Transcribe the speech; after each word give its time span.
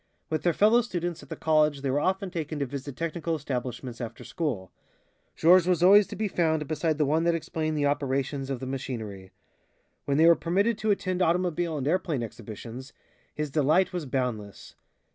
With 0.31 0.41
their 0.41 0.51
fellow 0.53 0.81
students 0.81 1.21
at 1.21 1.29
the 1.29 1.35
college 1.35 1.81
they 1.83 1.91
were 1.91 1.99
often 1.99 2.31
taken 2.31 2.57
to 2.57 2.65
visit 2.65 2.95
technical 2.95 3.35
establishments 3.35 4.01
after 4.01 4.23
school. 4.23 4.71
Georges 5.35 5.67
was 5.67 5.83
always 5.83 6.07
to 6.07 6.15
be 6.15 6.27
found 6.27 6.67
beside 6.67 6.97
the 6.97 7.05
one 7.05 7.23
that 7.25 7.35
explained 7.35 7.77
the 7.77 7.85
operations 7.85 8.49
of 8.49 8.59
the 8.59 8.65
machinery. 8.65 9.29
When 10.05 10.17
they 10.17 10.25
were 10.25 10.35
permitted 10.35 10.79
to 10.79 10.89
attend 10.89 11.21
automobile 11.21 11.77
and 11.77 11.87
airplane 11.87 12.23
exhibitions, 12.23 12.93
his 13.35 13.51
delight 13.51 13.93
was 13.93 14.07
boundless. 14.07 14.73